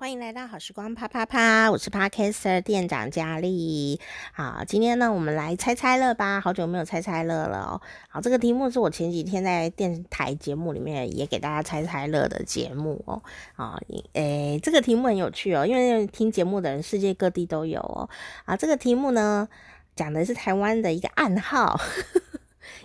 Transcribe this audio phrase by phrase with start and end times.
[0.00, 4.00] 欢迎来到好时光啪啪啪，我是 Podcaster 店长佳丽。
[4.32, 6.40] 好，今天呢，我们来猜猜乐吧。
[6.40, 7.82] 好久没有猜猜乐了哦。
[8.08, 13.22] 好，这个题目是我前几天在电台节目里面也给大家猜猜乐的节目哦。
[13.56, 13.78] 啊，
[14.14, 18.08] 诶，这个题目很有趣哦，因为听节目的人世界各地都有哦。
[18.46, 19.46] 啊，这个题目呢，
[19.94, 21.76] 讲的是台湾的一个暗号。
[21.76, 22.29] 呵呵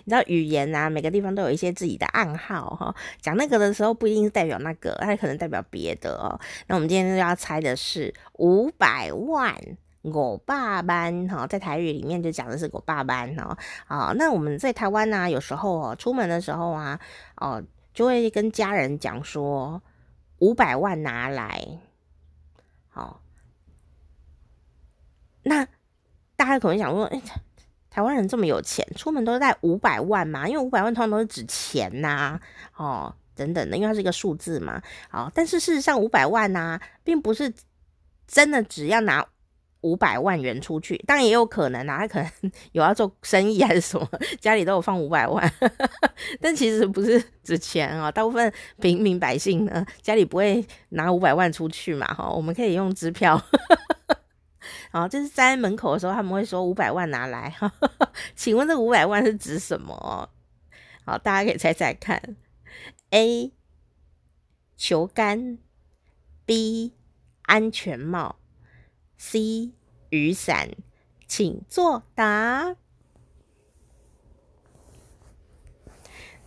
[0.04, 2.94] 你知道语言啊，每个地方都有一些自己的暗号哈。
[3.20, 6.40] 讲那个的时候不一定是代表那个，它可能代表别的哦。
[6.66, 9.54] 那我们今天就要猜的是五百万
[10.02, 13.58] 我爸班哈，在台语里面就讲的是我爸班哈。
[13.86, 16.98] 啊，那我们在台湾呢，有时候哦，出门的时候啊，
[17.36, 17.62] 哦，
[17.92, 19.82] 就会跟家人讲说
[20.38, 21.80] 五百万拿来。
[22.88, 23.20] 好，
[25.42, 25.66] 那
[26.36, 27.20] 大家可能想说，哎。
[27.96, 30.46] 台湾人这么有钱，出门都带五百万嘛？
[30.46, 32.38] 因为五百万通常都是指钱呐、
[32.76, 34.82] 哦，等等的，因为它是一个数字嘛。
[35.08, 37.50] 好，但是事实上五百万呐、啊，并不是
[38.28, 39.26] 真的只要拿
[39.80, 44.06] 五百万元出去，当然也有可能啊，他可能有要做生意还是什么，
[44.42, 45.50] 家里都有放五百万，
[46.38, 48.12] 但其实不是指钱啊、哦。
[48.12, 53.42] 大部分平民百姓呢，家里不会拿五百万出去嘛，哈，我们可以用支票。
[54.90, 57.54] 好，就是站在门口的时候，他们会说五百万拿来。
[58.34, 60.30] 请问这五百万是指什么？
[61.04, 62.36] 好，大家可以猜猜看。
[63.10, 63.52] A.
[64.76, 65.58] 球杆
[66.44, 66.92] ，B.
[67.42, 68.36] 安全帽
[69.16, 69.72] ，C.
[70.10, 70.70] 雨伞，
[71.26, 72.76] 请作答。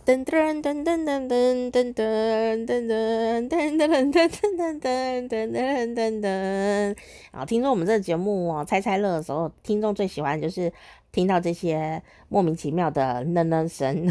[0.02, 6.96] 噔噔噔噔噔噔噔噔噔噔噔噔噔噔噔噔噔噔噔，
[7.30, 10.72] 好，听说我们这个节目哦，猜猜乐的时候，听众最喜欢就是
[11.12, 14.08] 听到这些莫名其妙的噔噔声。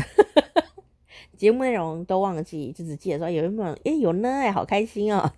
[1.35, 5.31] 节目内容都忘记，就只记得说有没有诶有呢哎，好开心哦。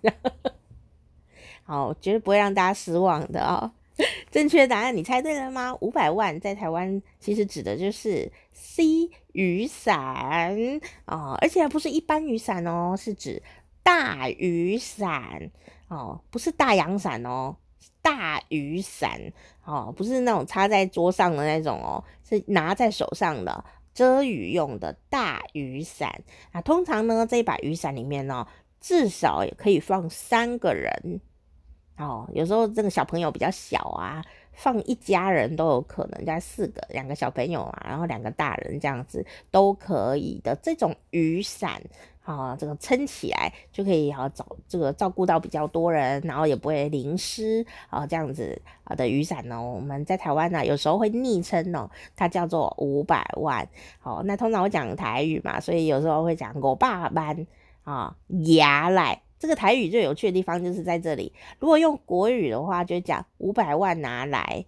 [1.64, 3.72] 好，绝对不会让大家失望的哦。
[4.30, 5.74] 正确答案你猜对了吗？
[5.80, 10.56] 五百万在台湾其实指的就是 C 雨伞
[11.06, 13.42] 哦，而且还不是一般雨伞哦，是指
[13.82, 15.50] 大雨伞
[15.88, 17.56] 哦，不是大阳伞哦，
[18.00, 19.20] 大雨伞
[19.64, 26.22] 哦，不是那种插在桌上的那种哦，是拿在手上的遮雨用的大雨伞
[26.52, 26.60] 啊。
[26.62, 28.46] 通常呢，这一把雨伞里面呢，
[28.80, 31.20] 至少也可以放三个人。
[31.98, 40.56] 哦，有时候这个小朋友比较小啊，放一家人都有可能，加四个，两个小朋友啊，然后两个大人这样子都可以的。
[40.62, 41.82] 这种雨伞，
[42.22, 53.66] 啊、这个撑起来就可以好找这个照顾到比较多人，然后也不会淋湿啊，这样子啊的雨伞呢，我们在台湾呢有时候会昵称哦，它叫做五百万。
[53.98, 57.46] 好、哦，那通常会讲台语嘛，所以有时候会讲五百万
[57.84, 59.22] 啊，牙来。
[59.42, 61.32] 这个台语最有趣的地方就是在这里。
[61.58, 64.64] 如果用国语的话，就讲五百万拿来。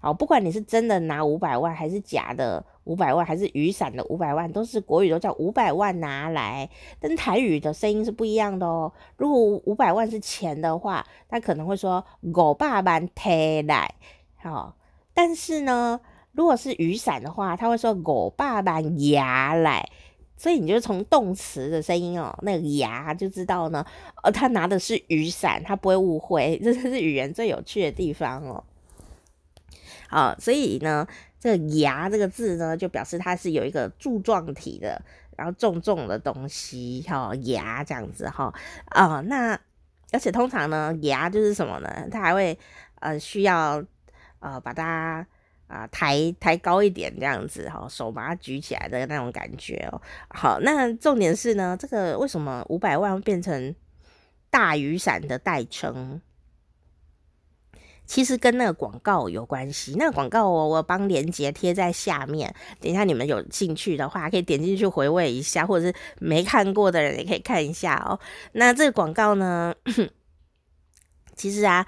[0.00, 6.68] 好，不管你是真的拿五百万，还是假的五百万，还是雨伞的五百万，都是国语都叫五百万拿来。
[6.98, 8.92] 但台语的声音是不一样的哦。
[9.16, 13.94] 如果五百万是钱的话，他可能会说五百万提来。
[14.34, 14.76] 好，
[15.14, 16.00] 但是呢，
[16.32, 19.88] 如果是雨伞的话，他会说五百万牙来。
[20.38, 23.84] 所以你就从动词的声音哦，那个牙就知道呢，
[24.22, 28.62] 呃，他拿的是雨伞，他不会误会，这是语言最有趣的地方哦。
[30.08, 31.04] 好，所以呢，
[31.40, 35.02] 这个牙这个字呢，就表示它是有一个柱状体的，
[35.36, 38.54] 然后重重的东西，哈，牙这样子哈，
[38.90, 39.58] 啊，那
[40.12, 42.06] 而且通常呢，牙就是什么呢？
[42.12, 42.56] 它还会
[43.00, 43.84] 呃需要
[44.38, 45.26] 呃把它。
[45.68, 50.00] 啊，抬抬高一点这样子哈，手把它举起来的那种感觉哦。
[50.30, 53.74] 好，那重点是呢，这个为什么五百万变成
[54.48, 56.22] 大雨伞的代称？
[58.06, 59.94] 其实跟那个广告有关系。
[59.98, 68.18] 那个广告我我帮连接贴在下面，等一下你们有兴趣的话，可以点进去回味一下，或者是没看过的人也可以看一下哦。
[68.52, 69.74] 那这个广告呢，
[71.36, 71.86] 其实啊，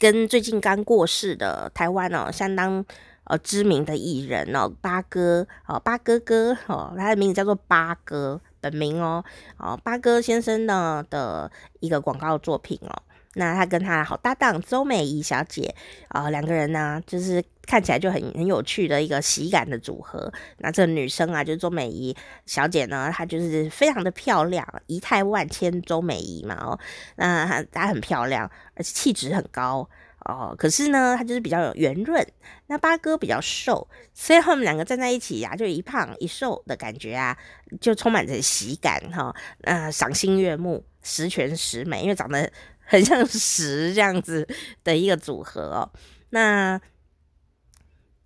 [0.00, 2.84] 跟最近刚过世的台湾哦，相当。
[3.30, 9.24] 呃，知名的艺人哦，八哥哦，八哥哥哦，他的名字叫做八哥，本名哦，
[9.56, 11.48] 哦，八哥先生呢的
[11.78, 13.02] 一个广告作品哦，
[13.34, 15.72] 那他跟他好搭档周美仪小姐
[16.08, 20.32] 啊，两个人呢，就是看起来就很很有趣的一个喜感的组合。
[20.58, 22.16] 那这个女生啊，就是周美仪
[22.46, 26.76] 小姐呢，她就是非常的漂亮，仪态万千，周美仪嘛哦，
[27.14, 29.88] 那她她很漂亮，而且气质很高。
[30.26, 32.26] 哦，可是呢，他就是比较有圆润，
[32.66, 37.36] 那八哥比较瘦，所以他们两个站在一起呀、就一胖一瘦的感觉啊，
[37.80, 44.46] 就充满着喜感哈，呃，赏心悦目，十全十美，因为长得很像 十这样子
[44.84, 45.90] 的一个组合哦。
[46.28, 46.78] 那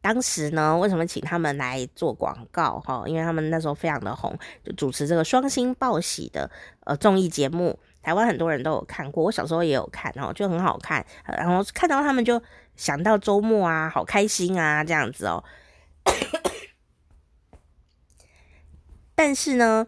[0.01, 3.05] 当时呢，为什么请他们来做广告哈？
[3.07, 6.51] 因为他们那时候非常的红，就主持这个双星报喜的
[6.81, 7.79] 呃综艺节目。
[8.05, 12.41] 台湾很多人都有看过，我小时候也有看，然后就很好看，然后看到他们就
[12.77, 15.43] 想到周末啊，好开心啊，这样子哦。
[19.15, 19.87] 但是呢，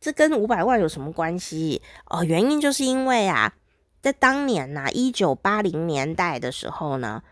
[0.00, 1.82] 这跟五百万有什么关系？
[2.06, 3.52] 哦，原因就是因为啊，
[4.00, 7.22] 在当年呐，一九八零年代的时候呢，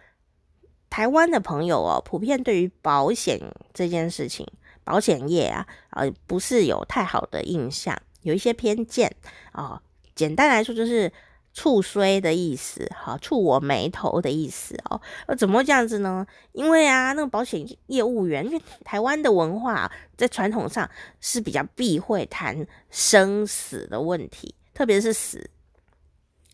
[0.90, 3.40] 台湾的朋友哦，普遍对于保险
[3.72, 4.46] 这件事情，
[4.84, 9.16] 保险业啊，呃，不是有太好的印象，有一些偏见
[9.54, 9.80] 哦。
[10.14, 11.12] 简单来说就是
[11.52, 15.00] 触衰的意思，哈，触我眉头的意思哦。
[15.26, 16.26] 呃，怎么会这样子呢？
[16.52, 20.90] 因为啊，那个保险业务员，因为台湾的文化在传统上
[21.20, 25.48] 是比较避讳谈生死的问题，特别是死，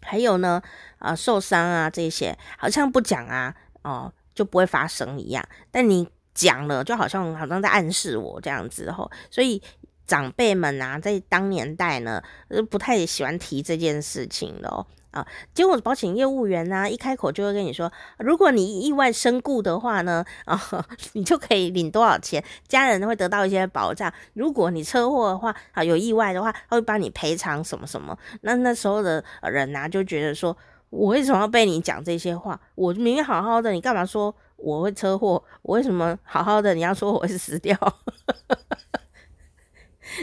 [0.02, 0.60] 还有呢，
[0.98, 5.42] 啊、受伤啊这些，好像不讲啊，哦，就不会发生一样。
[5.70, 9.62] 但你讲了，就好像好像在暗示我这样子哦，所以。
[10.10, 12.20] 长辈们啊，在当年代呢，
[12.68, 14.84] 不太喜欢提这件事情的哦。
[15.12, 15.24] 啊，
[15.54, 20.60] 结果保险业务员呢、啊，一开口就会跟你说，如果你意外身故的话呢，啊，
[21.14, 24.12] 你就可以领多少钱，家人会得到一些保障。
[24.34, 28.18] 如果你车祸的话，啊，有意外的话，他会帮你赔偿什么什么。
[28.40, 30.56] 那那时候的人啊，就觉得说，
[30.90, 32.60] 我为什么要被你讲这些话？
[32.74, 35.40] 我明明好好的，你干嘛说我会车祸？
[35.62, 37.76] 我为什么好好的，你要说我会死掉？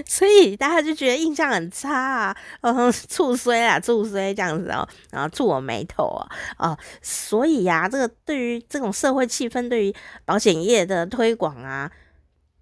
[0.06, 9.96] 所以大家就觉得印象很差啊，嗯，触衰啊，触衰这样子哦，然后触我眉头啊，哦，所以呀、这个对于这种社会气氛，对于
[10.26, 11.92] 保险业的推广啊，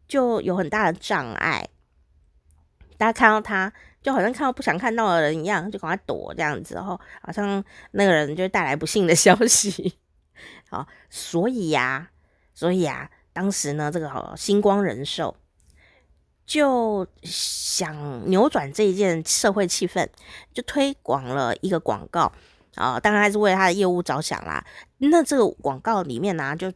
[0.07, 1.67] 就有很大的障碍。
[2.97, 9.97] 大家看到他，就好像看到不想看到的人一样，就赶快躲这样子，哦，好像那个人就带来不幸的消息。
[10.69, 12.09] 好，所以呀、
[12.53, 15.35] 所以呀、当时呢，这个星光人寿。
[16.45, 20.07] 就想扭转这一件社会气氛，
[20.53, 22.31] 就推广了一个广告
[22.75, 24.63] 啊，当然还是为他的业务着想啦。
[24.99, 26.71] 那这个广告里面呢、就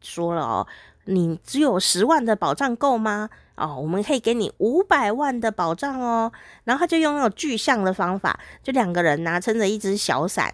[0.00, 0.66] 说了哦，
[1.04, 3.30] 你只有十万的保障够吗？
[3.54, 6.32] 哦，我们可以给你五百万的保障哦。
[6.64, 10.52] 然后他就用那种具象的方法，就两个人呐、撑着一只小伞，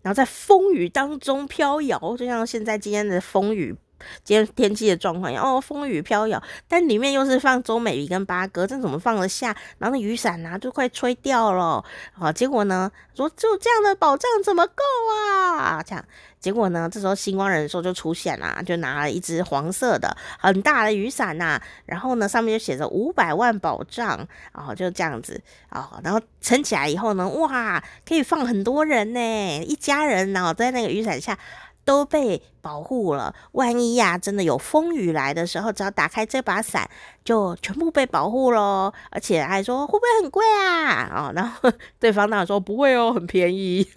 [0.00, 3.76] 然后在风雨当中飘摇，就像现在今天的风雨。
[4.24, 9.56] 今天天气的状况然哦，风雨飘摇，但里面又是放周美仪跟八哥，这怎么放得下？
[9.78, 11.84] 然后那雨伞啊，就快吹掉了。
[12.12, 14.82] 好，结果呢，说就这样的保障怎么够
[15.30, 15.82] 啊？
[15.82, 16.04] 这样，
[16.38, 31.38] 结果呢，这时候星光人寿就出现了，就拿了一支黄色的很大的雨伞呐，然后呢，上面就写着五百万保障，然后就这样子啊，然后撑起来以后呢，哇，可以放很多人呢，一家人然后在那个雨伞下。
[31.86, 33.34] 都被保护了。
[33.52, 36.90] 万一呀、真的有风雨来的时候，只要打开这把伞，
[37.24, 38.92] 就全部被保护喽。
[39.10, 41.08] 而且还说会不会很贵啊？
[41.14, 43.88] 哦，然后 对方当然说不会哦，很便宜。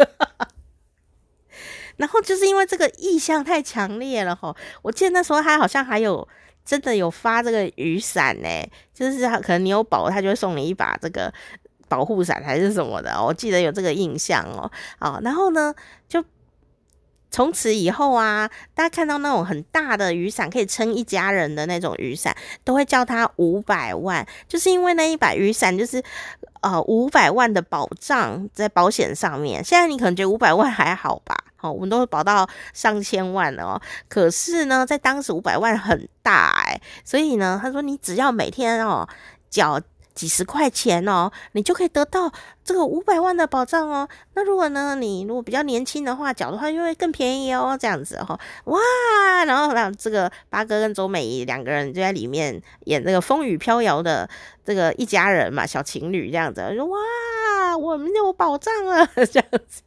[1.98, 6.26] 然后就是因为这个意象太强烈了哈，我记得那时候他好像还有
[6.64, 8.48] 真的有发这个雨伞呢，
[8.94, 11.34] 就是可能你有保，他就会送你一把这个
[11.88, 13.20] 保护伞还是什么的。
[13.22, 14.72] 我记得有这个印象哦。
[15.00, 15.74] 啊，然后呢
[16.08, 16.24] 就。
[17.32, 26.04] 从此以后啊，大家看到那种很大的雨伞，可以撑一家人的那种雨伞，都会叫它五百万，就是因为那一把雨伞就是
[26.62, 29.64] 呃五百万的保障在保险上面。
[29.64, 31.36] 现在你可能觉得五百万还好吧？
[31.56, 33.80] 好，我们都会保到上千万哦。
[34.08, 39.08] 可是呢，在当时五百万很大哎，所以呢，他说你只要每天哦
[39.50, 39.80] 缴。
[40.20, 42.30] 几十块钱哦，你就可以得到
[42.62, 44.06] 这个五百万的保障哦。
[44.34, 47.78] 那如果呢，你如果比较年轻的话，缴的话就会更便宜哦。
[47.80, 48.40] 这样子哈、哦，
[48.74, 54.30] 哇，然后让这个八哥跟周美仪两个人就在里面演这个风雨飘摇的
[54.66, 59.82] 这个一家人嘛，小情侣这样子，哇，我们有保障了 这样子。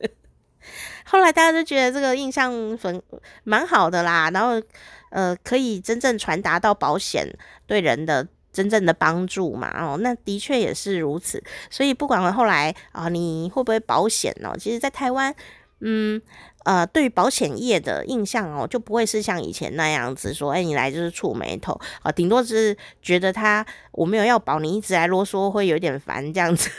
[1.05, 3.03] 后来大家都觉得这个印象很
[3.45, 4.62] 蛮好的啦，然后
[5.11, 7.37] 呃，可以真正传达到保险
[7.67, 8.27] 对人的。
[8.52, 11.42] 真正的帮助嘛，哦，那的确也是如此。
[11.71, 14.54] 所以不管后来啊，你会不会保险哦？
[14.59, 15.35] 其实，在台湾，
[15.80, 16.21] 嗯，
[16.64, 26.71] 呃，对于保险业的印象哦，就不会是像以前那样子说，哎，你来就是触霉头啊，顶多是觉得他我没有要保，你一直来啰嗦，会有点烦这样子。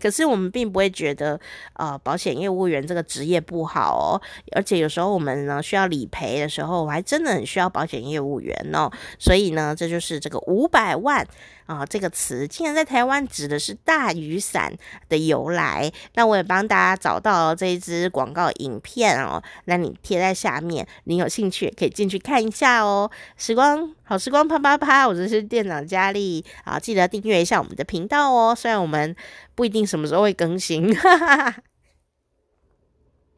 [0.00, 1.38] 可是我们并不会觉得
[1.74, 4.20] 呃保险业务员这个职业不好哦，
[4.52, 8.90] 而且有时候我们呢需要理赔的时候，我还真的很需要保险业务员哦。
[9.18, 11.26] 所以呢，这就是这个五百万
[11.66, 14.72] 啊这个词，竟然在台湾指的是大雨伞
[15.08, 15.92] 的由来。
[16.14, 23.10] 那我也帮大家找到了这一支广告影片哦，那你贴在下面，你有兴趣可以进去看一下哦。
[23.36, 28.54] 时光好时光啪啪啪，我这是店长佳丽啊，记得订阅一下我们的频道哦。
[28.54, 29.14] 虽然我们
[29.54, 31.56] 不一定什么时候会更新，哈哈哈。